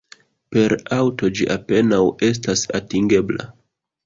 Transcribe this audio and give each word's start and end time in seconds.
Per 0.55 0.73
aŭto 0.95 1.29
ĝi 1.39 1.47
apenaŭ 1.57 2.01
estas 2.31 2.65
atingebla. 2.81 3.49